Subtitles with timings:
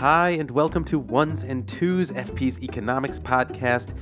[0.00, 3.94] Hi, and welcome to Ones and Twos, FP's economics podcast.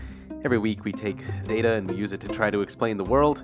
[0.45, 3.43] Every week we take data and we use it to try to explain the world.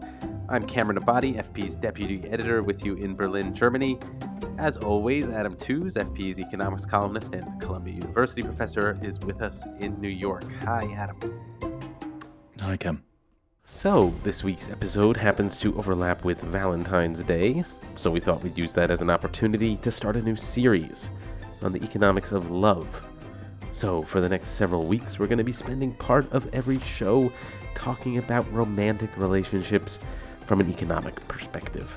[0.48, 3.98] I'm Cameron Abadi, FP's deputy editor, with you in Berlin, Germany.
[4.56, 10.00] As always, Adam Tooze, FP's economics columnist and Columbia University professor, is with us in
[10.00, 10.45] New York.
[10.62, 11.18] Hi, Adam.
[12.60, 13.02] Hi, Cam.
[13.66, 17.64] So, this week's episode happens to overlap with Valentine's Day,
[17.96, 21.09] so we thought we'd use that as an opportunity to start a new series
[21.65, 22.87] on the economics of love.
[23.73, 27.32] So, for the next several weeks, we're going to be spending part of every show
[27.74, 29.98] talking about romantic relationships
[30.46, 31.92] from an economic perspective.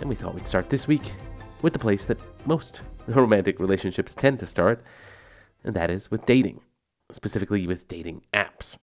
[0.00, 1.12] And we thought we'd start this week
[1.62, 4.84] with the place that most romantic relationships tend to start,
[5.64, 6.60] and that is with dating,
[7.10, 8.76] specifically with dating apps.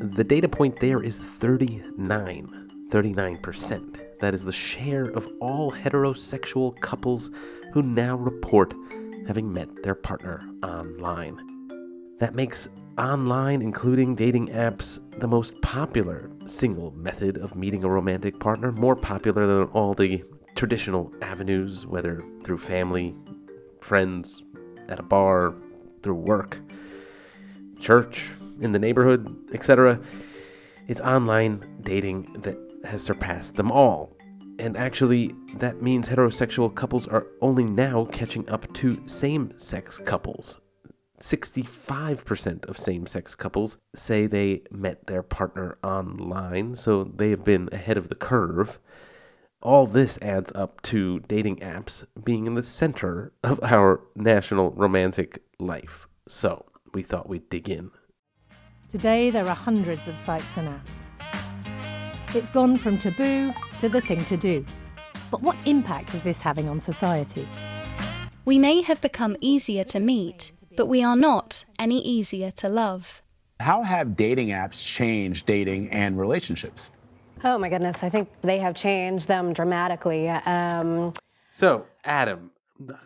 [0.00, 2.60] The data point there is 39.
[2.90, 4.18] 39%.
[4.20, 7.30] That is the share of all heterosexual couples
[7.72, 8.74] who now report
[9.26, 11.38] having met their partner online.
[12.18, 12.68] That makes
[12.98, 18.96] online, including dating apps, the most popular single method of meeting a romantic partner, more
[18.96, 20.22] popular than all the
[20.54, 23.14] traditional avenues, whether through family,
[23.80, 24.42] friends,
[24.88, 25.54] at a bar,
[26.02, 26.58] through work,
[27.78, 29.98] church, in the neighborhood, etc.
[30.88, 34.16] It's online dating that has surpassed them all.
[34.60, 40.58] And actually, that means heterosexual couples are only now catching up to same sex couples.
[41.22, 47.70] 65% of same sex couples say they met their partner online, so they have been
[47.72, 48.78] ahead of the curve.
[49.62, 55.42] All this adds up to dating apps being in the center of our national romantic
[55.58, 56.06] life.
[56.28, 57.92] So, we thought we'd dig in.
[58.90, 62.34] Today, there are hundreds of sites and apps.
[62.34, 64.64] It's gone from taboo to the thing to do.
[65.30, 67.48] But what impact is this having on society?
[68.44, 73.22] We may have become easier to meet, but we are not any easier to love.
[73.60, 76.90] How have dating apps changed dating and relationships?
[77.42, 80.28] Oh my goodness, I think they have changed them dramatically.
[80.28, 81.12] Um,
[81.50, 82.50] so, Adam,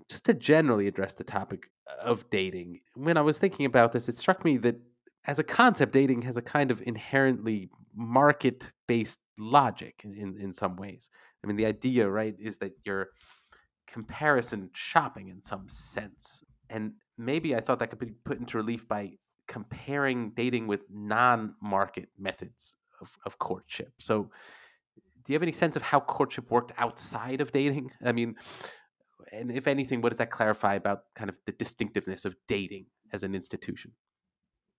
[0.08, 1.70] just to generally address the topic
[2.02, 4.76] of dating, when I was thinking about this, it struck me that
[5.26, 10.76] as a concept, dating has a kind of inherently market based logic in, in some
[10.76, 11.10] ways.
[11.42, 13.08] I mean, the idea, right, is that you're
[13.86, 16.42] comparison shopping in some sense.
[16.70, 19.12] And maybe I thought that could be put into relief by
[19.46, 23.92] comparing dating with non market methods of, of courtship.
[24.00, 24.30] So,
[25.24, 27.90] do you have any sense of how courtship worked outside of dating?
[28.04, 28.34] I mean,
[29.32, 33.22] and if anything, what does that clarify about kind of the distinctiveness of dating as
[33.22, 33.92] an institution?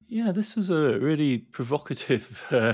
[0.08, 2.74] Yeah, this was a really provocative uh,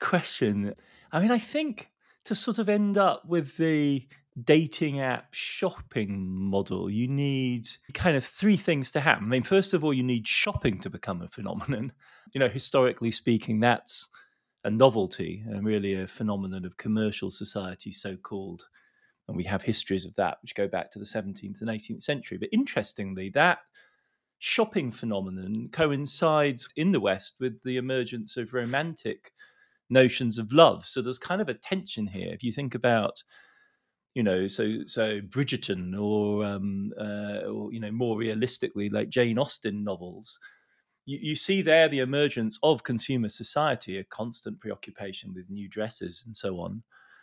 [0.00, 0.74] question.
[1.14, 1.90] I mean, I think
[2.24, 4.04] to sort of end up with the
[4.42, 9.26] dating app shopping model, you need kind of three things to happen.
[9.26, 11.92] I mean, first of all, you need shopping to become a phenomenon.
[12.32, 14.08] You know, historically speaking, that's
[14.64, 18.64] a novelty and really a phenomenon of commercial society, so called.
[19.28, 22.38] And we have histories of that which go back to the 17th and 18th century.
[22.38, 23.58] But interestingly, that
[24.40, 29.30] shopping phenomenon coincides in the West with the emergence of romantic
[29.90, 30.84] notions of love.
[30.84, 32.32] So there's kind of a tension here.
[32.32, 33.22] If you think about,
[34.14, 39.38] you know, so so Bridgerton or um, uh, or you know more realistically like Jane
[39.38, 40.38] Austen novels,
[41.06, 46.22] you, you see there the emergence of consumer society, a constant preoccupation with new dresses
[46.26, 46.82] and so on.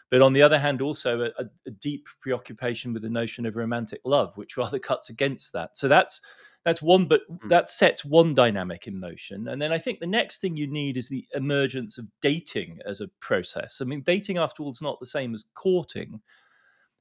[0.09, 4.01] But on the other hand, also a, a deep preoccupation with the notion of romantic
[4.03, 5.77] love, which rather cuts against that.
[5.77, 6.21] So that's
[6.63, 7.49] that's one but mm.
[7.49, 10.97] that sets one dynamic in motion and then i think the next thing you need
[10.97, 14.99] is the emergence of dating as a process i mean dating after all is not
[14.99, 16.21] the same as courting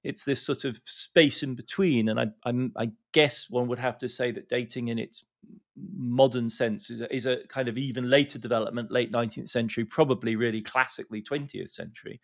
[0.03, 3.99] it's this sort of space in between and I, I'm, I guess one would have
[3.99, 5.25] to say that dating in its
[5.77, 10.37] modern sense is a, is a kind of even later development late 19th century probably
[10.37, 12.19] really classically 20th century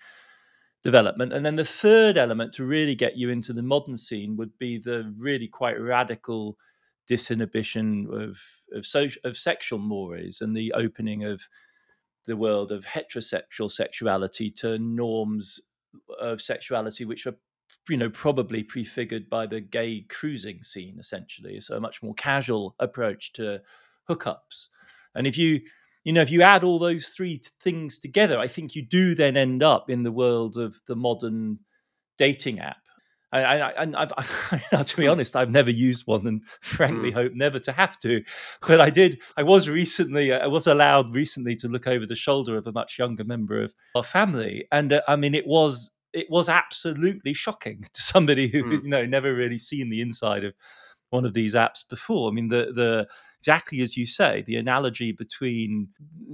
[0.86, 1.32] development.
[1.32, 4.78] And then the third element to really get you into the modern scene would be
[4.78, 6.56] the really quite radical
[7.08, 8.38] disinhibition of
[8.72, 11.42] of social of sexual mores and the opening of
[12.26, 15.60] the world of heterosexual sexuality to norms
[16.20, 17.36] of sexuality which are
[17.88, 21.60] you know probably prefigured by the gay cruising scene essentially.
[21.60, 23.60] So a much more casual approach to
[24.08, 24.68] hookups.
[25.14, 25.60] And if you
[26.06, 29.36] you know if you add all those three things together i think you do then
[29.36, 31.58] end up in the world of the modern
[32.16, 32.85] dating app
[33.40, 34.06] and I,
[34.70, 35.10] have to be hmm.
[35.10, 37.14] honest, I've never used one, and frankly, mm.
[37.14, 38.22] hope never to have to.
[38.66, 39.22] But I did.
[39.36, 40.32] I was recently.
[40.32, 43.74] I was allowed recently to look over the shoulder of a much younger member of
[43.94, 48.64] our family, and uh, I mean, it was it was absolutely shocking to somebody who
[48.64, 48.82] mm.
[48.82, 50.54] you know never really seen the inside of
[51.10, 52.28] one of these apps before.
[52.30, 53.08] I mean, the the
[53.40, 55.88] exactly as you say, the analogy between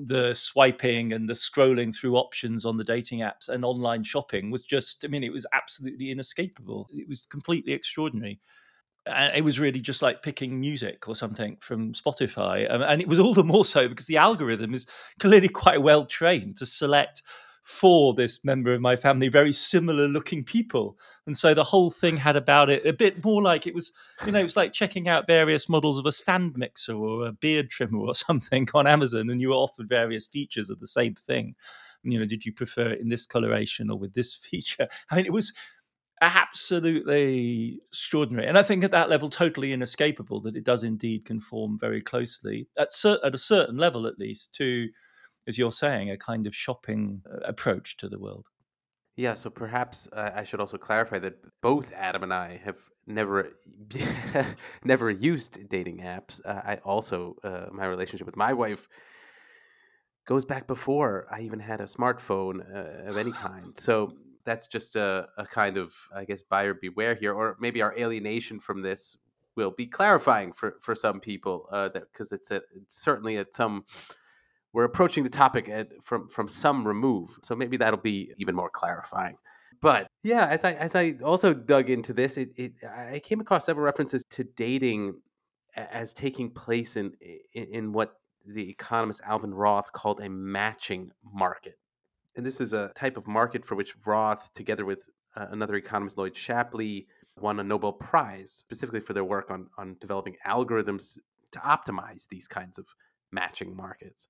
[0.06, 4.62] the swiping and the scrolling through options on the dating apps and online shopping was
[4.62, 6.88] just, I mean, it was absolutely inescapable.
[6.92, 8.40] It was completely extraordinary.
[9.04, 12.70] And it was really just like picking music or something from Spotify.
[12.72, 14.86] Um, and it was all the more so because the algorithm is
[15.18, 17.22] clearly quite well trained to select
[17.62, 20.98] for this member of my family very similar looking people.
[21.26, 23.92] And so the whole thing had about it a bit more like it was
[24.26, 27.32] you know it was like checking out various models of a stand mixer or a
[27.32, 31.14] beard trimmer or something on amazon and you were offered various features of the same
[31.14, 31.54] thing.
[32.02, 34.88] You know did you prefer it in this coloration or with this feature?
[35.10, 35.52] I mean it was
[36.20, 38.46] absolutely extraordinary.
[38.48, 42.68] And i think at that level totally inescapable that it does indeed conform very closely
[42.76, 44.88] at, cer- at a certain level at least to
[45.46, 48.48] as you're saying, a kind of shopping uh, approach to the world.
[49.16, 53.50] Yeah, so perhaps uh, I should also clarify that both Adam and I have never
[54.84, 56.40] never used dating apps.
[56.44, 58.88] Uh, I also uh, my relationship with my wife
[60.26, 63.78] goes back before I even had a smartphone uh, of any kind.
[63.78, 64.12] So
[64.44, 68.60] that's just a, a kind of I guess buyer beware here, or maybe our alienation
[68.60, 69.16] from this
[69.56, 73.54] will be clarifying for for some people uh, that because it's, a, it's certainly at
[73.54, 73.84] some
[74.72, 78.70] we're approaching the topic at, from from some remove, so maybe that'll be even more
[78.70, 79.36] clarifying.
[79.80, 83.66] But yeah, as I as I also dug into this, it, it I came across
[83.66, 85.14] several references to dating
[85.76, 87.12] as taking place in,
[87.54, 88.14] in, in what
[88.46, 91.78] the economist Alvin Roth called a matching market.
[92.36, 96.18] And this is a type of market for which Roth, together with uh, another economist,
[96.18, 97.06] Lloyd Shapley,
[97.38, 101.18] won a Nobel Prize specifically for their work on, on developing algorithms
[101.52, 102.86] to optimize these kinds of
[103.32, 104.28] matching markets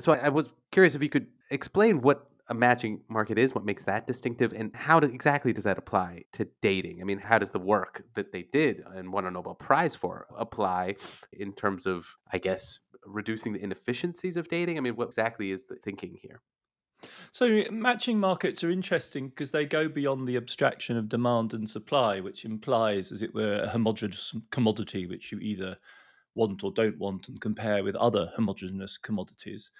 [0.00, 3.64] so I, I, was curious if you could explain what a matching market is, what
[3.64, 7.00] makes that distinctive, and how do, exactly does that apply to dating?
[7.00, 10.26] I mean, how does the work that they did and won a Nobel Prize for
[10.36, 10.96] apply
[11.32, 14.78] in terms of, I guess, reducing the inefficiencies of dating?
[14.78, 16.40] I mean, what exactly is the thinking here?
[17.30, 22.20] So, matching markets are interesting because they go beyond the abstraction of demand and supply,
[22.20, 25.78] which implies, as it were, a homogeneous commodity which you either
[26.34, 29.70] want or don't want and compare with other homogeneous commodities.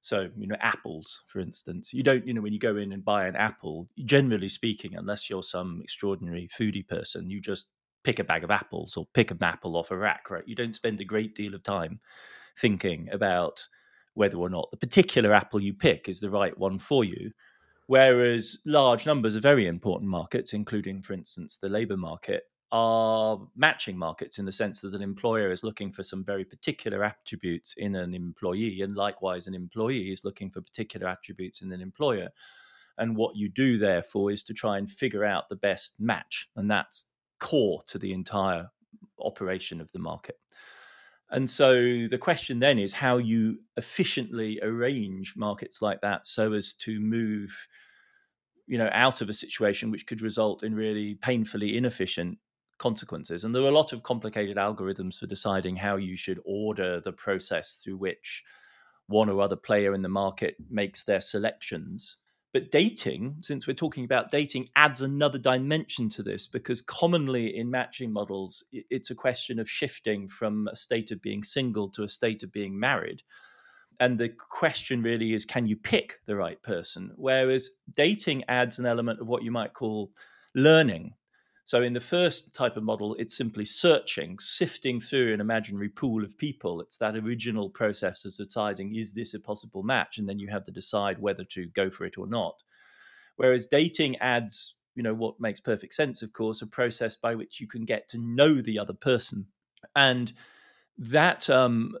[0.00, 3.04] So, you know, apples, for instance, you don't, you know, when you go in and
[3.04, 7.66] buy an apple, generally speaking, unless you're some extraordinary foodie person, you just
[8.04, 10.46] pick a bag of apples or pick an apple off a rack, right?
[10.46, 11.98] You don't spend a great deal of time
[12.56, 13.66] thinking about
[14.14, 17.32] whether or not the particular apple you pick is the right one for you.
[17.88, 22.44] Whereas large numbers of very important markets, including, for instance, the labor market,
[22.78, 27.02] are matching markets in the sense that an employer is looking for some very particular
[27.02, 31.80] attributes in an employee, and likewise, an employee is looking for particular attributes in an
[31.80, 32.28] employer.
[32.98, 36.50] And what you do, therefore, is to try and figure out the best match.
[36.54, 37.06] And that's
[37.40, 38.68] core to the entire
[39.18, 40.36] operation of the market.
[41.30, 46.74] And so the question then is how you efficiently arrange markets like that so as
[46.74, 47.66] to move
[48.68, 52.36] you know out of a situation which could result in really painfully inefficient
[52.78, 53.44] consequences.
[53.44, 57.12] And there are a lot of complicated algorithms for deciding how you should order the
[57.12, 58.42] process through which
[59.08, 62.16] one or other player in the market makes their selections.
[62.52, 67.70] But dating, since we're talking about dating, adds another dimension to this because commonly in
[67.70, 72.08] matching models, it's a question of shifting from a state of being single to a
[72.08, 73.22] state of being married.
[74.00, 77.12] And the question really is can you pick the right person?
[77.16, 80.10] Whereas dating adds an element of what you might call
[80.54, 81.14] learning
[81.66, 86.22] so in the first type of model, it's simply searching, sifting through an imaginary pool
[86.22, 86.80] of people.
[86.80, 90.18] It's that original process of deciding, is this a possible match?
[90.18, 92.62] And then you have to decide whether to go for it or not.
[93.34, 97.60] Whereas dating adds, you know, what makes perfect sense, of course, a process by which
[97.60, 99.46] you can get to know the other person.
[99.96, 100.32] And
[100.98, 101.96] that um,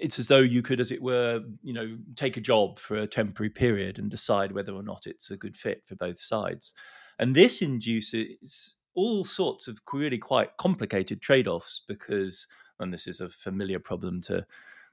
[0.00, 3.08] it's as though you could, as it were, you know, take a job for a
[3.08, 6.72] temporary period and decide whether or not it's a good fit for both sides.
[7.18, 12.48] And this induces all sorts of really quite complicated trade offs because,
[12.80, 14.44] and this is a familiar problem to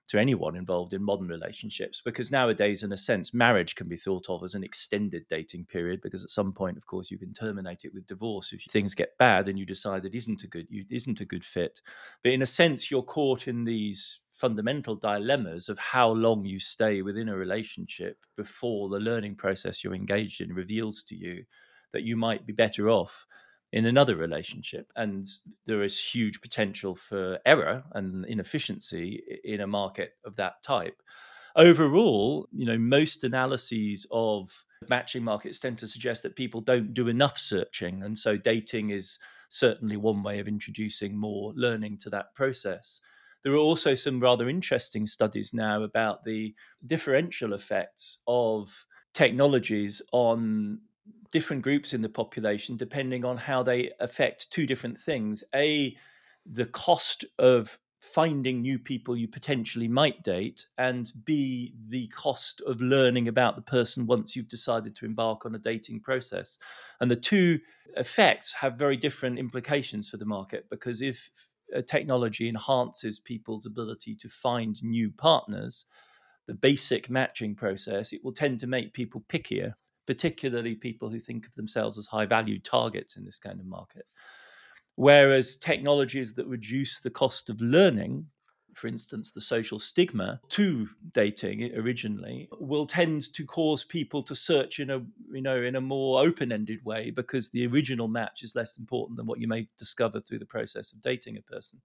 [0.08, 4.30] to anyone involved in modern relationships because nowadays in a sense marriage can be thought
[4.30, 7.84] of as an extended dating period because at some point of course you can terminate
[7.84, 10.86] it with divorce if things get bad and you decide it isn't a good you
[10.92, 11.82] isn't a good fit.
[12.22, 17.02] But in a sense you're caught in these fundamental dilemmas of how long you stay
[17.02, 21.44] within a relationship before the learning process you're engaged in reveals to you
[21.94, 23.26] that you might be better off
[23.76, 24.90] in another relationship.
[24.96, 25.26] And
[25.66, 31.04] there is huge potential for error and inefficiency in a market of that type.
[31.58, 34.50] Overall, you know, most analyses of
[34.90, 38.02] matching markets tend to suggest that people don't do enough searching.
[38.04, 43.02] And so dating is certainly one way of introducing more learning to that process.
[43.44, 46.56] There are also some rather interesting studies now about the
[46.86, 50.80] differential effects of technologies on
[51.32, 55.44] different groups in the population depending on how they affect two different things.
[55.54, 55.96] A,
[56.46, 62.80] the cost of finding new people you potentially might date, and B, the cost of
[62.80, 66.60] learning about the person once you've decided to embark on a dating process.
[67.02, 67.60] And the two
[67.98, 71.32] effects have very different implications for the market because if
[71.88, 75.86] technology enhances people's ability to find new partners,
[76.48, 79.74] the basic matching process, it will tend to make people pickier,
[80.06, 84.06] particularly people who think of themselves as high value targets in this kind of market.
[84.96, 88.28] Whereas technologies that reduce the cost of learning
[88.76, 94.80] for instance, the social stigma to dating originally will tend to cause people to search
[94.80, 95.02] in a
[95.32, 99.26] you know in a more open-ended way because the original match is less important than
[99.26, 101.82] what you may discover through the process of dating a person.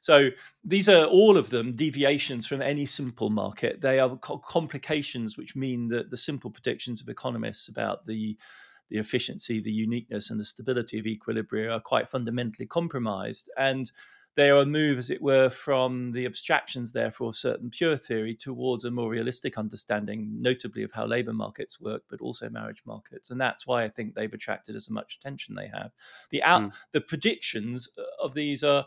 [0.00, 0.28] So
[0.62, 3.80] these are all of them deviations from any simple market.
[3.80, 8.36] They are complications which mean that the simple predictions of economists about the
[8.90, 13.50] the efficiency, the uniqueness, and the stability of equilibria are quite fundamentally compromised.
[13.56, 13.90] And
[14.36, 18.34] they are a move, as it were, from the abstractions, therefore, of certain pure theory
[18.34, 23.30] towards a more realistic understanding, notably of how labor markets work, but also marriage markets.
[23.30, 25.92] And that's why I think they've attracted as much attention they have.
[26.30, 26.72] The out, mm.
[26.92, 27.88] the predictions
[28.20, 28.84] of these are,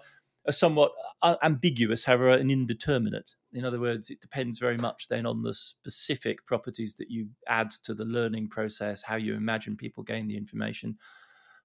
[0.48, 3.36] are somewhat uh, ambiguous, however, and indeterminate.
[3.54, 7.72] In other words, it depends very much then on the specific properties that you add
[7.84, 10.98] to the learning process, how you imagine people gain the information.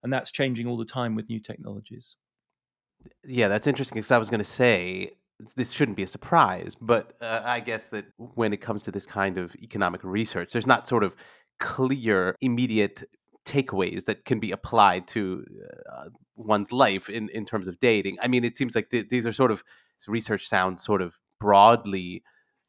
[0.04, 2.16] And that's changing all the time with new technologies.
[3.24, 5.12] Yeah, that's interesting because I was going to say
[5.56, 9.06] this shouldn't be a surprise, but uh, I guess that when it comes to this
[9.06, 11.14] kind of economic research, there's not sort of
[11.60, 13.02] clear, immediate
[13.44, 15.44] takeaways that can be applied to
[15.92, 16.04] uh,
[16.36, 18.16] one's life in, in terms of dating.
[18.22, 19.62] I mean, it seems like th- these are sort of
[20.06, 22.22] research sounds sort of broadly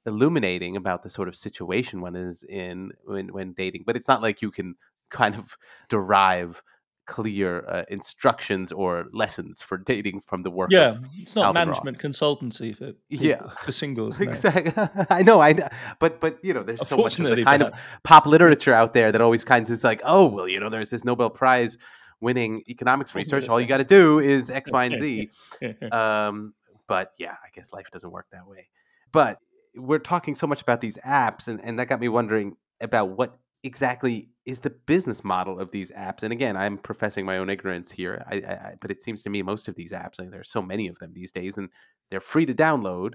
[0.05, 4.21] illuminating about the sort of situation one is in when when dating, but it's not
[4.21, 4.75] like you can
[5.09, 5.55] kind of
[5.89, 6.61] derive
[7.05, 10.71] clear uh, instructions or lessons for dating from the work.
[10.71, 12.13] Yeah, it's not Alvin management Roth.
[12.13, 14.19] consultancy for people, yeah for singles.
[14.23, 14.29] No.
[14.29, 14.73] Exactly.
[15.09, 15.41] I know.
[15.41, 15.67] I know.
[15.99, 17.83] But but you know, there's so much of the kind perhaps.
[17.83, 20.69] of pop literature out there that always kinds of is like, oh well, you know,
[20.69, 21.77] there's this Nobel Prize
[22.21, 23.49] winning economics research.
[23.49, 25.29] All you got to do is X, Y, and Z.
[25.91, 26.53] um,
[26.87, 28.69] but yeah, I guess life doesn't work that way.
[29.11, 29.37] But
[29.75, 33.37] we're talking so much about these apps, and, and that got me wondering about what
[33.63, 36.23] exactly is the business model of these apps.
[36.23, 39.41] And again, I'm professing my own ignorance here, I, I, but it seems to me
[39.41, 41.69] most of these apps, like, there's so many of them these days, and
[42.11, 43.13] they're free to download.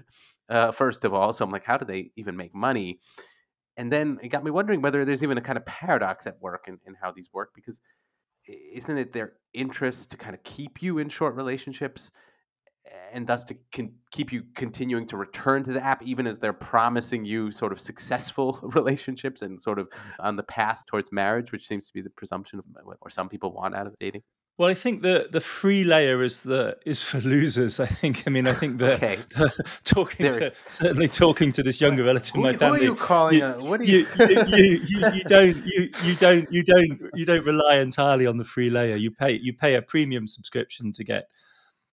[0.49, 2.99] Uh, first of all, so I'm like, how do they even make money?
[3.77, 6.65] And then it got me wondering whether there's even a kind of paradox at work
[6.67, 7.79] in, in how these work, because
[8.47, 12.09] isn't it their interest to kind of keep you in short relationships
[13.11, 16.53] and thus to con- keep you continuing to return to the app even as they're
[16.53, 20.27] promising you sort of successful relationships and sort of mm-hmm.
[20.27, 23.29] on the path towards marriage which seems to be the presumption of what or some
[23.29, 24.21] people want out of dating
[24.59, 27.79] well, I think the the free layer is the is for losers.
[27.79, 28.23] I think.
[28.27, 29.17] I mean, I think that okay.
[29.85, 30.49] talking there.
[30.49, 32.79] to certainly talking to this younger relative in my family.
[32.79, 33.39] Who are you calling?
[33.39, 34.05] You, a, what are you?
[34.19, 38.35] You, you, you, you, don't you, you don't you don't you don't rely entirely on
[38.35, 38.97] the free layer.
[38.97, 41.29] You pay you pay a premium subscription to get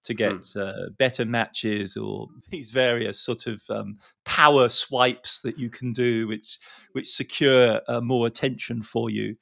[0.06, 0.56] to get mm.
[0.56, 6.26] uh, better matches or these various sort of um, power swipes that you can do,
[6.26, 6.58] which
[6.92, 9.36] which secure uh, more attention for you.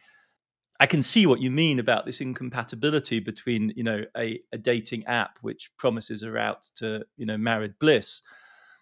[0.80, 5.04] I can see what you mean about this incompatibility between you know a, a dating
[5.06, 8.22] app which promises a route to you know married bliss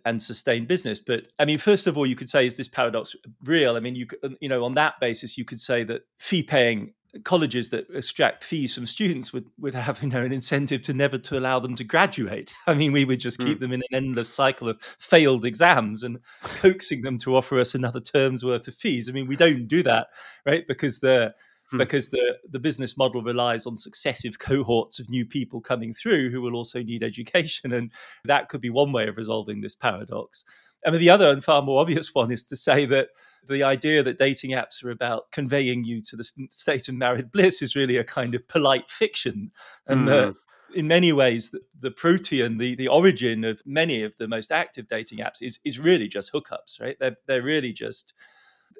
[0.04, 1.00] and sustain business.
[1.00, 3.76] But I mean, first of all, you could say, is this paradox real?
[3.76, 4.06] I mean, you
[4.40, 6.94] you know, on that basis, you could say that fee paying
[7.24, 11.18] colleges that extract fees from students would, would have you know an incentive to never
[11.18, 13.60] to allow them to graduate i mean we would just keep mm.
[13.60, 18.00] them in an endless cycle of failed exams and coaxing them to offer us another
[18.00, 20.06] term's worth of fees i mean we don't do that
[20.46, 21.34] right because the
[21.72, 21.78] mm.
[21.78, 26.40] because the the business model relies on successive cohorts of new people coming through who
[26.40, 27.92] will also need education and
[28.24, 30.44] that could be one way of resolving this paradox
[30.84, 33.10] I mean, the other and far more obvious one is to say that
[33.48, 37.62] the idea that dating apps are about conveying you to the state of married bliss
[37.62, 39.50] is really a kind of polite fiction.
[39.86, 40.34] And mm.
[40.74, 44.86] in many ways, the, the protean, the, the origin of many of the most active
[44.86, 46.96] dating apps is, is really just hookups, right?
[47.00, 48.14] They're, they're really just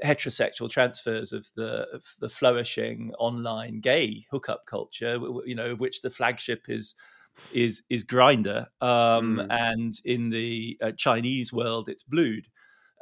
[0.05, 6.11] heterosexual transfers of the of the flourishing online gay hookup culture, you know, which the
[6.11, 6.95] flagship is
[7.53, 9.47] is is Grindr, um, mm.
[9.51, 12.49] and in the uh, Chinese world, it's Blued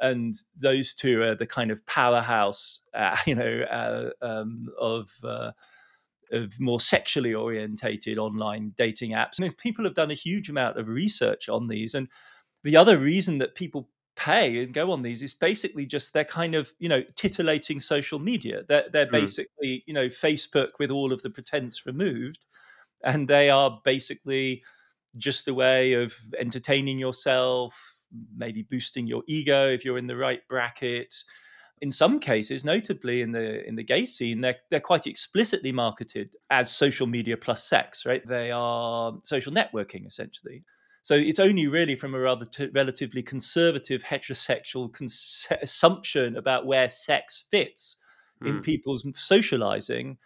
[0.01, 5.51] and those two are the kind of powerhouse, uh, you know, uh, um, of uh,
[6.31, 9.39] of more sexually orientated online dating apps.
[9.39, 12.07] And people have done a huge amount of research on these, and
[12.63, 16.53] the other reason that people pay and go on these is basically just they're kind
[16.53, 18.63] of you know titillating social media.
[18.67, 19.11] They're they're mm.
[19.11, 22.45] basically you know Facebook with all of the pretense removed,
[23.03, 24.63] and they are basically
[25.17, 28.00] just a way of entertaining yourself
[28.35, 31.13] maybe boosting your ego if you're in the right bracket.
[31.81, 36.35] In some cases, notably in the in the gay scene, they're they're quite explicitly marketed
[36.49, 38.25] as social media plus sex, right?
[38.27, 40.63] They are social networking essentially.
[41.03, 46.89] So it's only really from a rather t- relatively conservative heterosexual cons- assumption about where
[46.89, 47.97] sex fits
[48.43, 48.49] mm.
[48.49, 48.61] in hmm.
[48.61, 50.17] people's socializing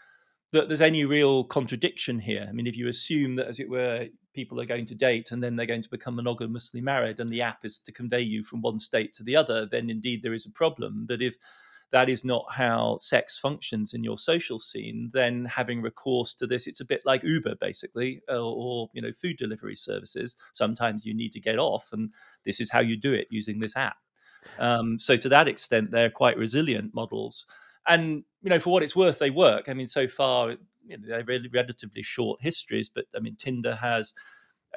[0.52, 2.46] that there's any real contradiction here.
[2.48, 5.42] I mean, if you assume that, as it were, people are going to date and
[5.42, 8.62] then they're going to become monogamously married and the app is to convey you from
[8.62, 11.06] one state to the other, then indeed there is a problem.
[11.08, 11.38] But if
[11.92, 16.68] that is not how sex functions in your social scene, then having recourse to this,
[16.68, 20.36] it's a bit like Uber, basically, or, or, you know, food delivery services.
[20.52, 22.10] Sometimes you need to get off, and
[22.44, 23.98] this is how you do it using this app.
[24.60, 27.46] Um, so to that extent, they're quite resilient models,
[27.88, 29.70] and you know, for what it's worth, they work.
[29.70, 33.76] I mean, so far you know, they're really relatively short histories, but I mean, Tinder
[33.76, 34.14] has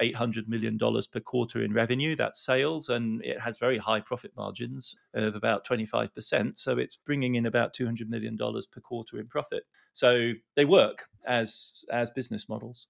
[0.01, 4.95] $800 million per quarter in revenue, that's sales, and it has very high profit margins
[5.13, 6.57] of about 25%.
[6.57, 9.63] So it's bringing in about $200 million per quarter in profit.
[9.93, 12.87] So they work as, as business models.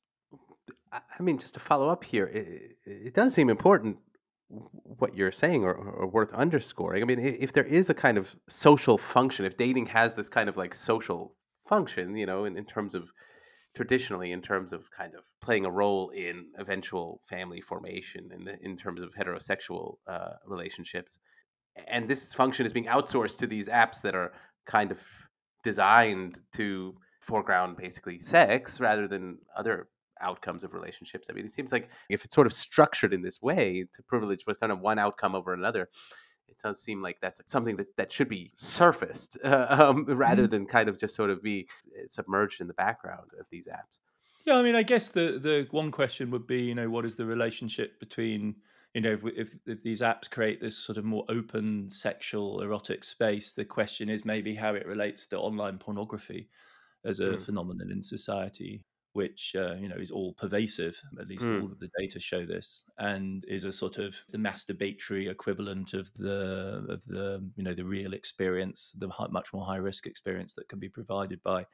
[0.91, 3.97] I mean, just to follow up here, it, it does seem important
[4.49, 7.03] what you're saying or, or, worth underscoring.
[7.03, 10.49] I mean, if there is a kind of social function, if dating has this kind
[10.49, 11.36] of like social
[11.69, 13.03] function, you know, in, in terms of
[13.75, 18.75] traditionally in terms of kind of playing a role in eventual family formation in, in
[18.75, 21.19] terms of heterosexual uh, relationships.
[21.88, 24.34] And this function is being outsourced to these apps that are
[24.65, 24.97] kind of
[25.63, 29.88] designed to foreground basically sex rather than other
[30.21, 31.27] outcomes of relationships.
[31.29, 34.43] I mean, it seems like if it's sort of structured in this way to privilege
[34.45, 35.89] with kind of one outcome over another,
[36.49, 40.51] it does seem like that's something that, that should be surfaced uh, um, rather mm-hmm.
[40.51, 43.99] than kind of just sort of be eh, submerged in the background of these apps.
[44.45, 47.15] Yeah, I mean, I guess the the one question would be, you know, what is
[47.15, 48.55] the relationship between,
[48.93, 53.03] you know, if, if, if these apps create this sort of more open sexual erotic
[53.03, 56.49] space, the question is maybe how it relates to online pornography
[57.05, 57.39] as a mm.
[57.39, 58.83] phenomenon in society
[59.19, 60.97] which uh, you know is all pervasive.
[61.19, 61.62] At least mm.
[61.62, 66.13] all of the data show this, and is a sort of the masturbatory equivalent of
[66.13, 70.69] the of the you know the real experience, the much more high risk experience that
[70.69, 71.65] can be provided by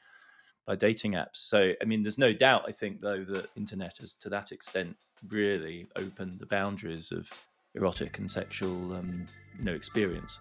[0.66, 1.38] by dating apps.
[1.52, 2.64] So I mean, there's no doubt.
[2.68, 7.30] I think though that internet has to that extent really opened the boundaries of
[7.76, 9.28] erotic and sexual um,
[9.60, 10.40] you know experience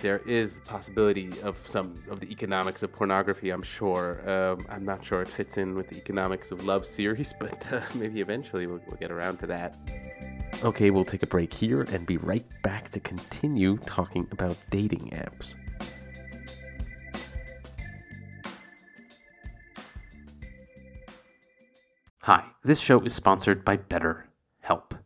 [0.00, 3.50] there is the possibility of some of the economics of pornography.
[3.50, 4.28] I'm sure.
[4.28, 7.80] Um, I'm not sure it fits in with the economics of love series, but uh,
[7.94, 9.76] maybe eventually we'll, we'll get around to that.
[10.64, 15.10] Okay, we'll take a break here and be right back to continue talking about dating
[15.12, 15.54] apps.
[22.20, 24.97] Hi, this show is sponsored by BetterHelp.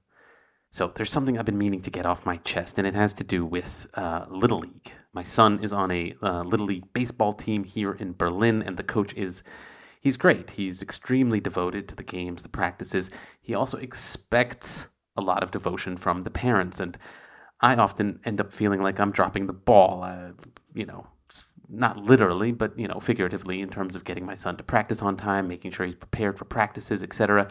[0.73, 3.25] So there's something I've been meaning to get off my chest, and it has to
[3.25, 4.91] do with uh, Little League.
[5.13, 8.83] My son is on a uh, Little League baseball team here in Berlin, and the
[8.83, 9.43] coach is.
[10.01, 10.51] He's great.
[10.51, 13.09] He's extremely devoted to the games, the practices.
[13.41, 16.97] He also expects a lot of devotion from the parents, and
[17.61, 20.03] I often end up feeling like I'm dropping the ball.
[20.03, 20.31] Uh,
[20.75, 21.07] you know,
[21.69, 25.19] not literally, but you know, figuratively, in terms of getting my son to practice on
[25.19, 27.49] time, making sure he's prepared for practices, etc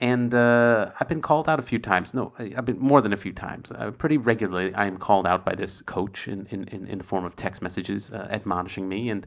[0.00, 2.12] and uh, I've been called out a few times.
[2.12, 3.72] No, I've been more than a few times.
[3.72, 7.24] Uh, pretty regularly, I am called out by this coach in, in, in the form
[7.24, 9.08] of text messages uh, admonishing me.
[9.08, 9.26] And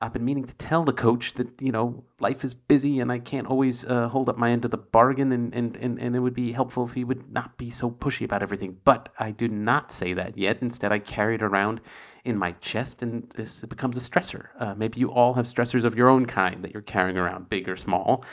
[0.00, 3.18] I've been meaning to tell the coach that, you know, life is busy and I
[3.18, 5.32] can't always uh, hold up my end of the bargain.
[5.32, 8.24] And, and, and, and it would be helpful if he would not be so pushy
[8.24, 8.78] about everything.
[8.84, 10.58] But I do not say that yet.
[10.60, 11.80] Instead, I carry it around
[12.24, 14.46] in my chest, and this becomes a stressor.
[14.58, 17.68] Uh, maybe you all have stressors of your own kind that you're carrying around, big
[17.68, 18.24] or small.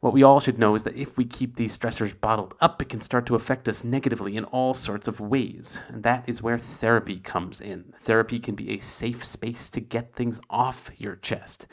[0.00, 2.88] What we all should know is that if we keep these stressors bottled up, it
[2.88, 5.78] can start to affect us negatively in all sorts of ways.
[5.88, 7.92] And that is where therapy comes in.
[8.02, 11.66] Therapy can be a safe space to get things off your chest.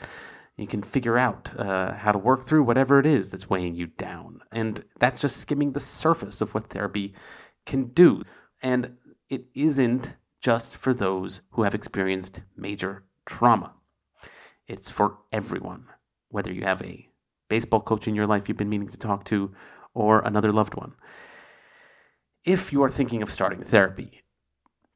[0.58, 3.86] You can figure out uh, how to work through whatever it is that's weighing you
[3.86, 4.42] down.
[4.52, 7.14] And that's just skimming the surface of what therapy
[7.64, 8.24] can do.
[8.62, 8.96] And
[9.30, 13.72] it isn't just for those who have experienced major trauma,
[14.66, 15.86] it's for everyone,
[16.28, 17.07] whether you have a
[17.48, 19.52] baseball coach in your life you've been meaning to talk to,
[19.94, 20.94] or another loved one.
[22.44, 24.22] If you are thinking of starting therapy,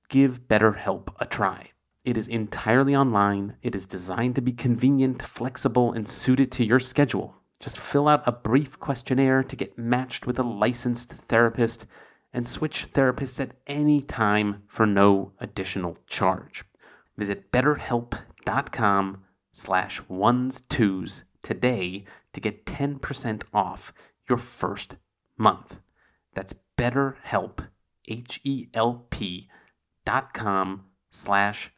[0.08, 1.70] give BetterHelp a try.
[2.04, 3.56] It is entirely online.
[3.62, 7.36] It is designed to be convenient, flexible, and suited to your schedule.
[7.60, 11.86] Just fill out a brief questionnaire to get matched with a licensed therapist
[12.32, 16.64] and switch therapists at any time for no additional charge.
[17.16, 23.92] Visit betterhelp.com slash ones twos today to get 10% off
[24.28, 24.96] your first
[25.36, 25.76] month.
[26.34, 27.68] That's betterhelp,
[28.08, 29.48] H-E-L-P
[30.04, 31.70] dot com slash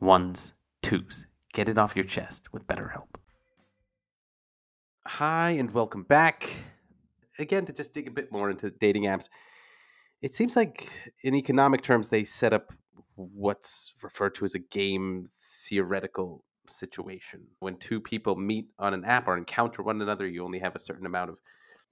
[0.00, 1.26] ones twos.
[1.52, 3.08] Get it off your chest with BetterHelp.
[5.06, 6.50] Hi, and welcome back.
[7.38, 9.28] Again, to just dig a bit more into dating apps,
[10.20, 10.88] it seems like
[11.24, 12.72] in economic terms, they set up
[13.16, 15.28] what's referred to as a game
[15.68, 17.42] theoretical situation.
[17.60, 20.80] When two people meet on an app or encounter one another, you only have a
[20.80, 21.38] certain amount of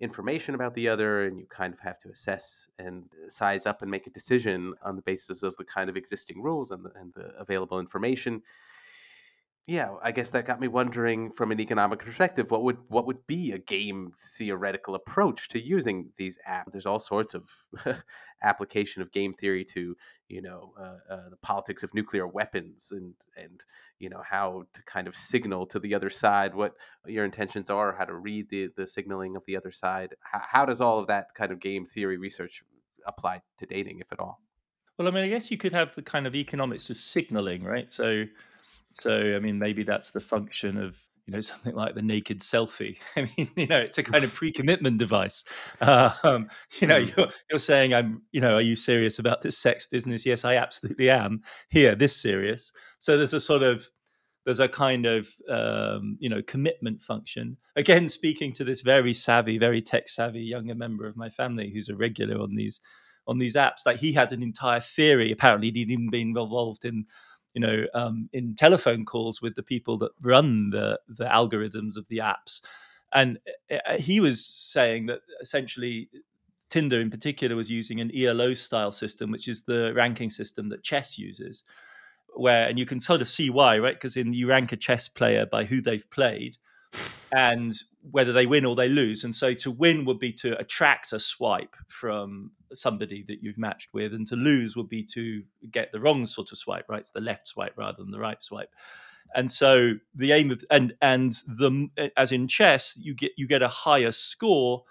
[0.00, 3.90] information about the other, and you kind of have to assess and size up and
[3.90, 7.12] make a decision on the basis of the kind of existing rules and the, and
[7.14, 8.42] the available information
[9.66, 13.27] yeah, I guess that got me wondering from an economic perspective, what would what would
[13.27, 16.73] be a game theoretical approach to using these apps?
[16.73, 17.44] There's all sorts of
[18.42, 19.94] application of game theory to
[20.29, 23.61] you know uh, uh, the politics of nuclear weapons and and
[23.99, 26.73] you know how to kind of signal to the other side what
[27.07, 30.14] your intentions are, how to read the the signaling of the other side.
[30.23, 32.62] How, how does all of that kind of game theory research
[33.07, 34.40] apply to dating, if at all?
[34.99, 37.90] Well, I mean, I guess you could have the kind of economics of signaling, right?
[37.90, 38.25] So
[38.90, 42.96] so, I mean, maybe that's the function of you know something like the naked selfie.
[43.16, 45.44] I mean, you know, it's a kind of pre-commitment device.
[45.81, 46.48] Um,
[46.81, 47.16] you know, mm.
[47.16, 50.26] you're, you're saying, "I'm," you know, are you serious about this sex business?
[50.26, 51.42] Yes, I absolutely am.
[51.68, 52.72] Here, this serious.
[52.98, 53.88] So there's a sort of
[54.44, 57.57] there's a kind of um, you know commitment function.
[57.76, 61.88] Again, speaking to this very savvy, very tech savvy younger member of my family who's
[61.88, 62.81] a regular on these
[63.26, 65.31] on these apps, that he had an entire theory.
[65.31, 67.05] Apparently, he'd even been involved in
[67.55, 72.07] you know, um, in telephone calls with the people that run the the algorithms of
[72.09, 72.63] the apps,
[73.13, 73.39] and
[73.71, 76.09] eh, eh, he was saying that essentially
[76.69, 80.85] Tinder in particular was using an ELO style system, which is the ranking system that
[80.85, 81.65] chess uses,
[82.35, 83.95] where and you can sort of see why, right?
[83.95, 86.57] Because in you rank a chess player by who they've played,
[87.33, 87.72] and
[88.11, 89.24] whether they win or they lose.
[89.24, 93.92] And so to win would be to attract a swipe from somebody that you've matched
[93.92, 97.00] with, and to lose would be to get the wrong sort of swipe, right?
[97.00, 98.70] It's the left swipe rather than the right swipe.
[99.35, 103.62] And so the aim of and and the as in chess, you get you get
[103.62, 104.83] a higher score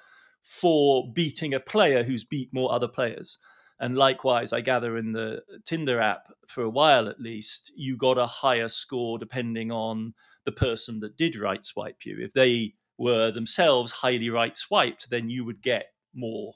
[0.41, 3.37] for beating a player who's beat more other players.
[3.81, 8.17] And likewise, I gather in the Tinder app for a while at least, you got
[8.17, 10.13] a higher score depending on
[10.45, 12.17] the person that did right swipe you.
[12.19, 16.53] If they were themselves highly right swiped, then you would get more,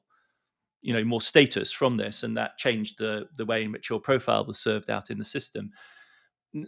[0.82, 4.00] you know, more status from this, and that changed the the way in which your
[4.00, 5.72] profile was served out in the system.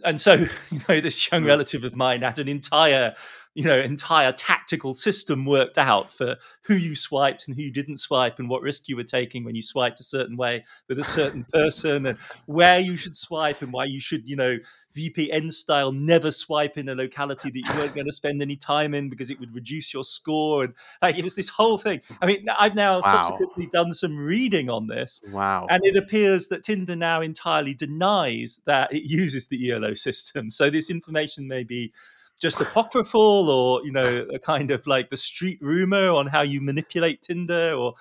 [0.04, 0.34] And so,
[0.70, 1.48] you know, this young hmm.
[1.48, 3.14] relative of mine had an entire
[3.56, 7.96] you know entire tactical system worked out for who you swiped and who you didn't
[7.96, 11.04] swipe and what risk you were taking when you swiped a certain way with a
[11.04, 14.58] certain person and where you should swipe and why you should you know
[14.94, 18.94] VPN style never swipe in a locality that you weren't going to spend any time
[18.94, 22.00] in because it would reduce your score and like it was this whole thing.
[22.22, 23.12] I mean, I've now wow.
[23.12, 25.20] subsequently done some reading on this.
[25.30, 25.66] Wow.
[25.68, 30.50] And it appears that Tinder now entirely denies that it uses the ELO system.
[30.50, 31.92] So this information may be
[32.40, 36.60] just apocryphal or you know a kind of like the street rumor on how you
[36.60, 37.94] manipulate tinder or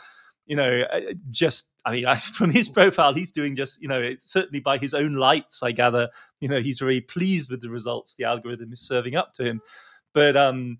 [0.45, 0.99] you know uh,
[1.31, 5.13] just i mean from his profile he's doing just you know certainly by his own
[5.13, 9.15] lights i gather you know he's very pleased with the results the algorithm is serving
[9.15, 9.61] up to him
[10.13, 10.77] but um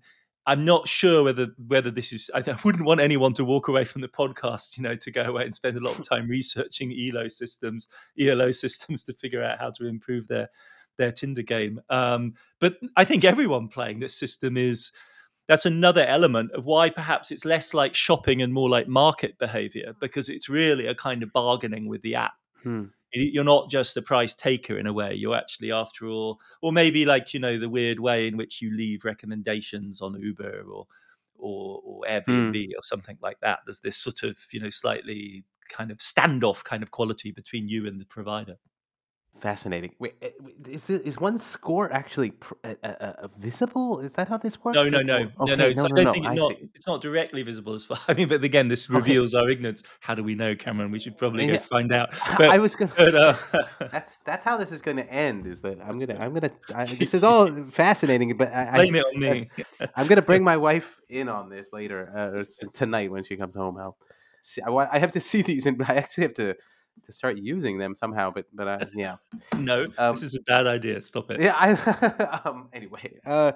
[0.48, 2.30] I'm not sure whether whether this is.
[2.32, 5.44] I wouldn't want anyone to walk away from the podcast, you know, to go away
[5.44, 7.88] and spend a lot of time researching ELO systems,
[8.18, 10.48] ELO systems to figure out how to improve their
[10.98, 11.80] their Tinder game.
[11.90, 14.92] Um, but I think everyone playing this system is
[15.48, 19.94] that's another element of why perhaps it's less like shopping and more like market behavior
[20.00, 22.34] because it's really a kind of bargaining with the app.
[22.62, 22.84] Hmm.
[23.12, 25.14] You're not just a price taker in a way.
[25.14, 28.76] You're actually, after all, or maybe like you know the weird way in which you
[28.76, 30.86] leave recommendations on Uber or
[31.38, 33.60] or, or Airbnb or something like that.
[33.64, 37.86] There's this sort of you know slightly kind of standoff kind of quality between you
[37.86, 38.56] and the provider.
[39.40, 39.94] Fascinating.
[39.98, 40.30] Wait, eh,
[40.66, 44.00] is this, is one score actually pr- uh, uh, visible?
[44.00, 44.74] Is that how this works?
[44.74, 45.66] No, no, no, or- no, no.
[45.66, 46.52] It's, I no, don't no, think it's not.
[46.74, 47.98] It's not directly visible as far.
[48.08, 49.82] I mean, but again, this reveals our ignorance.
[50.00, 50.90] How do we know, Cameron?
[50.90, 51.58] We should probably go Yeah.
[51.58, 52.10] find out.
[52.40, 52.92] I was gonna.
[52.96, 53.36] uh,
[53.92, 55.46] That's that's how this is going to end.
[55.46, 58.94] Is that I'm gonna I'm gonna I, this is all fascinating, but I, I blame
[58.94, 59.50] it on me.
[59.94, 63.76] I'm gonna bring my wife in on this later uh, tonight when she comes home.
[63.76, 63.96] I'll
[64.40, 66.56] see, I, want, I have to see these, and I actually have to
[67.04, 68.30] to start using them somehow.
[68.30, 69.16] But but uh, yeah,
[69.56, 71.00] no, Um, this is a bad idea.
[71.02, 71.40] Stop it.
[71.40, 71.54] yeah.
[71.56, 73.18] I um anyway.
[73.24, 73.52] Uh,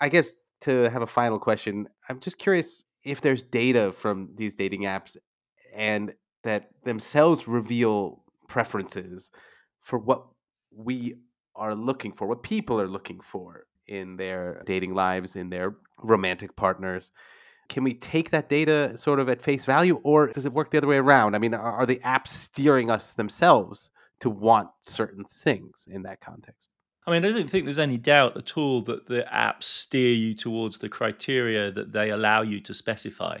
[0.00, 0.30] I guess
[0.62, 5.16] to have a final question, I'm just curious if there's data from these dating apps
[5.74, 6.12] and
[6.44, 9.30] that themselves reveal preferences
[9.82, 10.26] for what
[10.74, 11.14] we
[11.54, 16.54] are looking for, what people are looking for in their dating lives, in their romantic
[16.56, 17.10] partners.
[17.68, 20.78] Can we take that data sort of at face value, or does it work the
[20.78, 21.34] other way around?
[21.34, 26.20] I mean, are, are the apps steering us themselves to want certain things in that
[26.20, 26.68] context?
[27.06, 30.34] I mean, I don't think there's any doubt at all that the apps steer you
[30.34, 33.38] towards the criteria that they allow you to specify.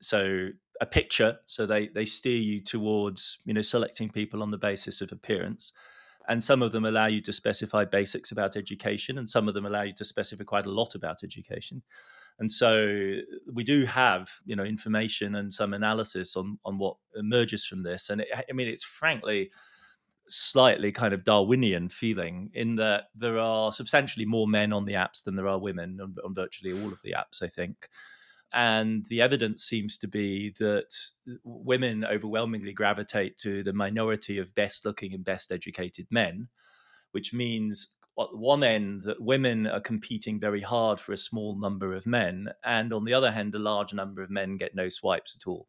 [0.00, 0.48] So
[0.80, 5.00] a picture, so they they steer you towards you know selecting people on the basis
[5.00, 5.72] of appearance,
[6.28, 9.66] and some of them allow you to specify basics about education, and some of them
[9.66, 11.82] allow you to specify quite a lot about education.
[12.38, 13.16] And so
[13.52, 18.10] we do have you know information and some analysis on on what emerges from this,
[18.10, 19.50] and it, I mean it's frankly
[20.28, 25.22] slightly kind of Darwinian feeling in that there are substantially more men on the apps
[25.22, 27.88] than there are women on, on virtually all of the apps, I think.
[28.52, 30.94] And the evidence seems to be that
[31.44, 36.48] women overwhelmingly gravitate to the minority of best looking and best educated men,
[37.12, 37.88] which means
[38.18, 42.48] at one end that women are competing very hard for a small number of men,
[42.64, 45.66] and on the other hand, a large number of men get no swipes at all.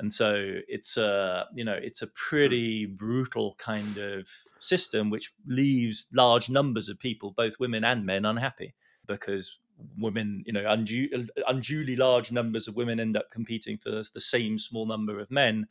[0.00, 2.12] And so it's a you know it's a hmm.
[2.14, 4.28] pretty brutal kind of
[4.58, 8.74] system which leaves large numbers of people both women and men unhappy
[9.06, 9.58] because
[9.98, 14.56] women you know undu- unduly large numbers of women end up competing for the same
[14.56, 15.66] small number of men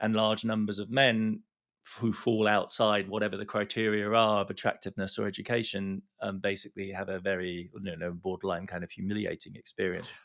[0.00, 1.40] and large numbers of men
[1.98, 7.18] who fall outside whatever the criteria are of attractiveness or education um, basically have a
[7.18, 10.24] very you know borderline kind of humiliating experience.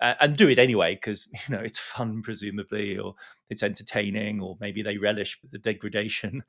[0.00, 3.14] Uh, and do it anyway because you know it's fun presumably or
[3.50, 6.42] it's entertaining or maybe they relish the degradation.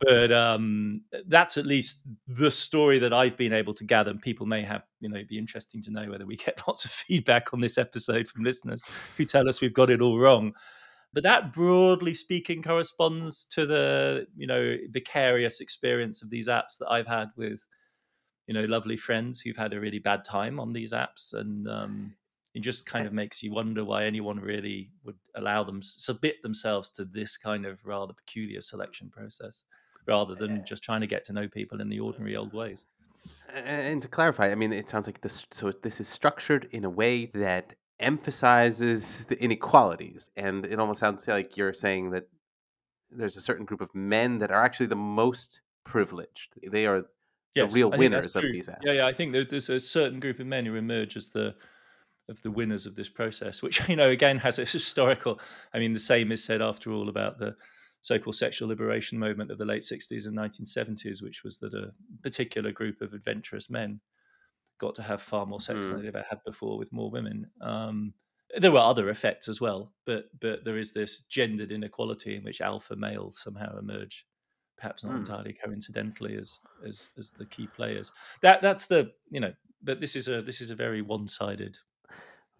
[0.00, 4.44] But um, that's at least the story that i've been able to gather and people
[4.44, 7.54] may have you know it'd be interesting to know whether we get lots of feedback
[7.54, 8.84] on this episode from listeners
[9.16, 10.52] who tell us we've got it all wrong
[11.14, 16.90] but that broadly speaking corresponds to the you know vicarious experience of these apps that
[16.90, 17.68] i've had with
[18.46, 22.14] you know lovely friends who've had a really bad time on these apps and um,
[22.54, 26.90] it just kind of makes you wonder why anyone really would allow them submit themselves
[26.90, 29.64] to this kind of rather peculiar selection process
[30.06, 32.86] rather than just trying to get to know people in the ordinary old ways
[33.52, 35.46] And to clarify, I mean, it sounds like this.
[35.50, 41.26] So this is structured in a way that emphasizes the inequalities, and it almost sounds
[41.28, 42.28] like you're saying that
[43.10, 46.54] there's a certain group of men that are actually the most privileged.
[46.70, 47.04] They are
[47.54, 48.78] Yes, the real I winners of these apps.
[48.82, 49.06] Yeah, yeah.
[49.06, 51.54] I think there's a certain group of men who emerge as the
[52.28, 55.40] of the winners of this process, which you know again has a historical.
[55.72, 57.54] I mean, the same is said after all about the
[58.02, 62.70] so-called sexual liberation movement of the late 60s and 1970s, which was that a particular
[62.70, 64.00] group of adventurous men
[64.78, 66.02] got to have far more sex than Mm.
[66.02, 67.50] they'd ever had before with more women.
[67.60, 68.14] Um,
[68.58, 72.60] there were other effects as well, but but there is this gendered inequality in which
[72.60, 74.26] alpha males somehow emerge,
[74.76, 75.18] perhaps not Mm.
[75.20, 78.12] entirely coincidentally as as as the key players.
[78.42, 81.76] That that's the you know, but this is a this is a very one-sided.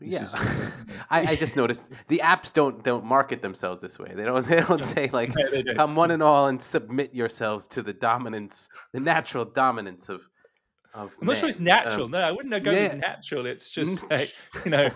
[0.01, 0.35] Yeah, is-
[1.11, 4.13] I, I just noticed the apps don't don't market themselves this way.
[4.15, 5.77] They don't they don't say like No, don't.
[5.77, 10.23] come one and all and submit yourselves to the dominance, the natural dominance of
[10.95, 12.05] I'm not sure it's natural.
[12.05, 12.93] Um, no, I wouldn't go yeah.
[12.93, 13.47] with natural.
[13.47, 14.33] It's just like,
[14.65, 14.91] you know.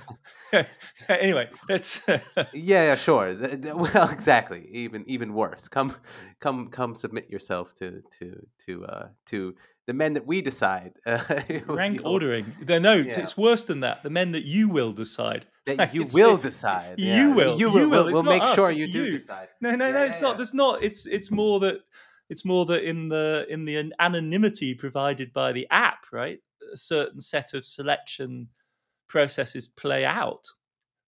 [1.09, 3.35] anyway, it's yeah, yeah, sure.
[3.75, 4.69] Well, exactly.
[4.73, 5.69] Even even worse.
[5.69, 5.97] Come
[6.41, 9.55] come come submit yourself to to to uh to
[9.87, 10.93] the men that we decide.
[11.07, 11.19] Uh,
[11.67, 12.53] rank you ordering.
[12.69, 13.19] No, no, Yeah.
[13.19, 14.03] it's worse than that.
[14.03, 15.47] The men that you will decide.
[15.67, 16.99] that you It's will the- decide.
[17.01, 17.81] you will, You you will.
[17.81, 17.91] will.
[17.91, 19.49] We'll, It's we'll make us, sure it's you do decide.
[19.61, 20.05] No, no, Yeah, no.
[20.05, 20.29] It's yeah.
[20.29, 20.37] not.
[20.37, 20.83] There's not.
[20.83, 21.81] It's it's more that
[22.29, 26.39] it's more that in the in the anonymity provided by the app, right?
[26.73, 28.49] A certain set of selection
[29.09, 30.47] processes play out.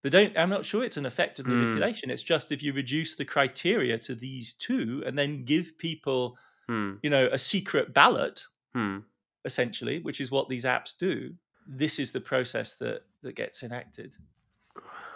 [0.03, 0.37] They don't.
[0.39, 1.59] I'm not sure it's an effective Hmm.
[1.59, 2.11] manipulation.
[2.11, 6.95] It's just if you reduce the criteria to these two and then give people, Hmm.
[7.03, 9.01] you know, a secret ballot, Hmm.
[9.45, 11.35] essentially, which is what these apps do.
[11.73, 14.17] this is the process that that gets enacted.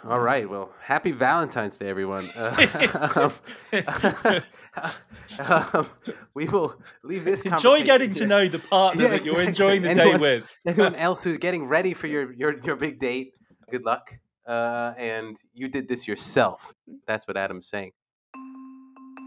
[0.07, 0.47] All right.
[0.47, 2.29] Well, happy Valentine's Day, everyone.
[2.35, 3.31] Uh,
[5.39, 5.89] um,
[6.33, 7.41] we will leave this.
[7.45, 10.45] Enjoy getting to know the partner Yeah, that you're enjoying the Anyone- day with.
[10.67, 13.33] Anyone else who's getting ready for your your your big date,
[13.71, 14.13] good luck.
[14.47, 16.61] Uh, and you did this yourself.
[17.07, 17.91] That's what Adam's saying.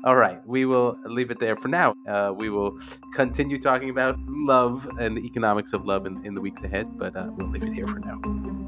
[0.05, 1.93] All right, we will leave it there for now.
[2.09, 2.79] Uh, we will
[3.17, 7.17] continue talking about love and the economics of love in, in the weeks ahead, but
[7.17, 8.68] uh, we'll leave it here for now.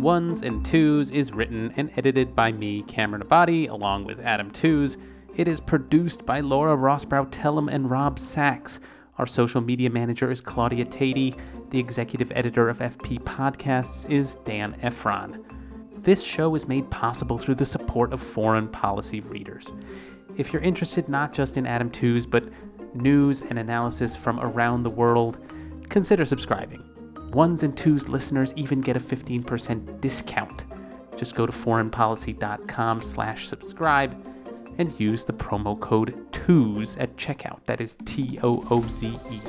[0.00, 4.96] Ones and Tooze is written and edited by me, Cameron Abadi, along with Adam Tooze.
[5.36, 8.80] It is produced by Laura Rosbrow-Telem and Rob Sachs.
[9.18, 11.38] Our social media manager is Claudia Tatey.
[11.70, 15.42] The executive editor of FP Podcasts is Dan Efron.
[16.02, 19.68] This show is made possible through the support of foreign policy readers.
[20.36, 22.44] If you're interested not just in Adam Tooze, but
[22.94, 25.38] news and analysis from around the world,
[25.88, 26.82] consider subscribing.
[27.34, 30.64] Ones and Tooze listeners even get a 15% discount.
[31.18, 34.16] Just go to foreignpolicy.com slash subscribe
[34.78, 37.58] and use the promo code TOOZE at checkout.
[37.66, 39.40] That is T O O Z E.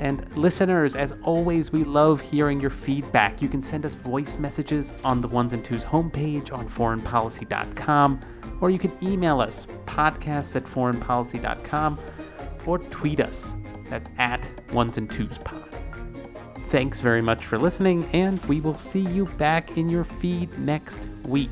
[0.00, 3.40] And listeners, as always, we love hearing your feedback.
[3.40, 8.20] You can send us voice messages on the Ones and Tooze homepage on foreignpolicy.com,
[8.60, 11.98] or you can email us podcasts at foreignpolicy.com,
[12.66, 13.52] or tweet us.
[13.88, 15.63] That's at Ones and Tooze Pod.
[16.74, 20.98] Thanks very much for listening, and we will see you back in your feed next
[21.24, 21.48] week.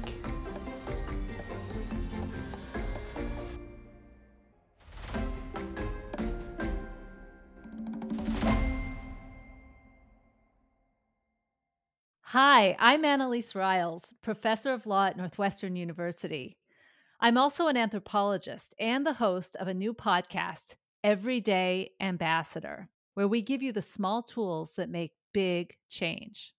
[12.23, 16.57] Hi, I'm Annelise Riles, professor of law at Northwestern University.
[17.21, 23.43] I'm also an anthropologist and the host of a new podcast, Everyday Ambassador, where we
[23.43, 26.55] give you the small tools that make big change.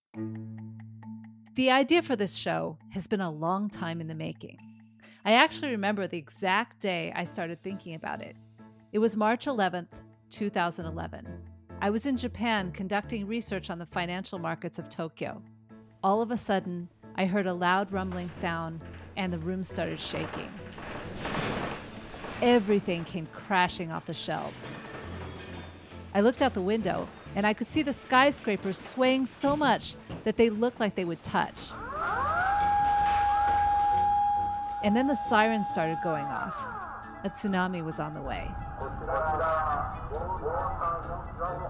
[1.54, 4.58] The idea for this show has been a long time in the making.
[5.24, 8.36] I actually remember the exact day I started thinking about it.
[8.92, 9.88] It was March 11th,
[10.30, 11.26] 2011.
[11.80, 15.42] I was in Japan conducting research on the financial markets of Tokyo.
[16.02, 18.80] All of a sudden, I heard a loud rumbling sound
[19.16, 20.50] and the room started shaking.
[22.42, 24.74] Everything came crashing off the shelves.
[26.14, 30.36] I looked out the window and I could see the skyscrapers swaying so much that
[30.36, 31.70] they looked like they would touch.
[34.84, 36.54] And then the sirens started going off.
[37.24, 38.48] A tsunami was on the way.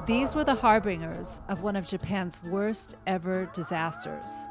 [0.04, 4.44] These were the harbingers of one of Japan's worst ever disasters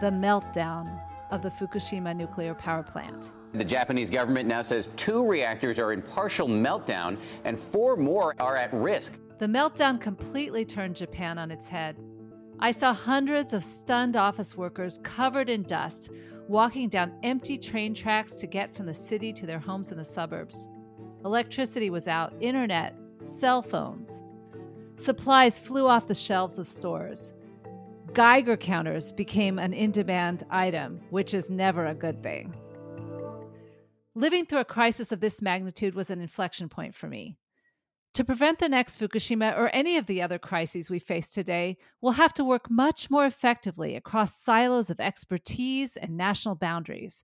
[0.00, 0.98] the meltdown
[1.30, 3.32] of the Fukushima nuclear power plant.
[3.52, 8.56] The Japanese government now says two reactors are in partial meltdown and four more are
[8.56, 9.18] at risk.
[9.38, 11.96] The meltdown completely turned Japan on its head.
[12.60, 16.10] I saw hundreds of stunned office workers covered in dust
[16.46, 20.04] walking down empty train tracks to get from the city to their homes in the
[20.04, 20.68] suburbs.
[21.24, 24.22] Electricity was out, internet, cell phones.
[24.96, 27.32] Supplies flew off the shelves of stores.
[28.12, 32.54] Geiger counters became an in demand item, which is never a good thing.
[34.14, 37.36] Living through a crisis of this magnitude was an inflection point for me.
[38.14, 42.14] To prevent the next Fukushima or any of the other crises we face today, we'll
[42.14, 47.22] have to work much more effectively across silos of expertise and national boundaries.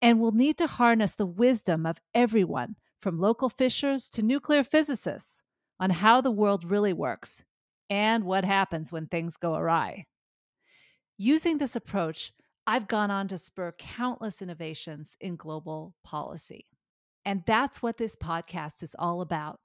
[0.00, 5.42] And we'll need to harness the wisdom of everyone, from local fishers to nuclear physicists,
[5.80, 7.42] on how the world really works
[7.90, 10.06] and what happens when things go awry.
[11.18, 12.32] Using this approach,
[12.64, 16.66] I've gone on to spur countless innovations in global policy.
[17.24, 19.58] And that's what this podcast is all about.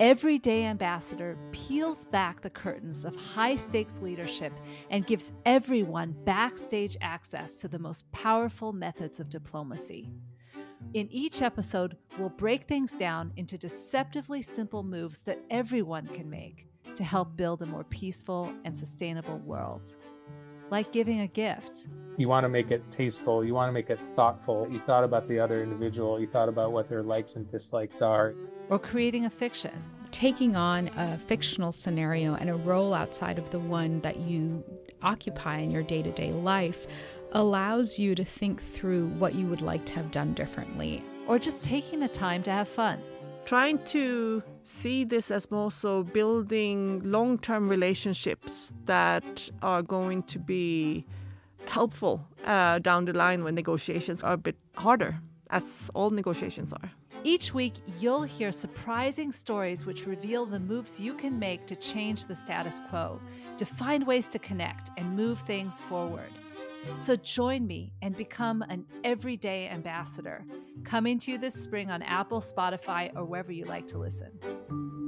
[0.00, 4.54] Everyday Ambassador peels back the curtains of high stakes leadership
[4.88, 10.08] and gives everyone backstage access to the most powerful methods of diplomacy.
[10.94, 16.68] In each episode, we'll break things down into deceptively simple moves that everyone can make
[16.98, 19.96] to help build a more peaceful and sustainable world.
[20.68, 21.86] Like giving a gift.
[22.16, 24.66] You want to make it tasteful, you want to make it thoughtful.
[24.68, 28.34] You thought about the other individual, you thought about what their likes and dislikes are.
[28.68, 29.72] Or creating a fiction.
[30.10, 34.64] Taking on a fictional scenario and a role outside of the one that you
[35.00, 36.88] occupy in your day to day life
[37.30, 41.04] allows you to think through what you would like to have done differently.
[41.28, 43.00] Or just taking the time to have fun.
[43.48, 50.38] Trying to see this as more so building long term relationships that are going to
[50.38, 51.06] be
[51.64, 55.18] helpful uh, down the line when negotiations are a bit harder,
[55.48, 56.90] as all negotiations are.
[57.24, 62.26] Each week, you'll hear surprising stories which reveal the moves you can make to change
[62.26, 63.18] the status quo,
[63.56, 66.32] to find ways to connect and move things forward.
[66.96, 70.44] So join me and become an everyday ambassador,
[70.84, 75.07] coming to you this spring on Apple, Spotify, or wherever you like to listen.